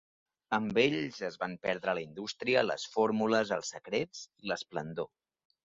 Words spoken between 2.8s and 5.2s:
fórmules, els secrets i l'esplendor.